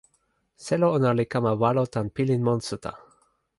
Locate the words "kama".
1.33-1.51